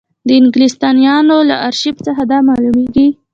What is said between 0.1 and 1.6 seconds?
د انګلیسیانو له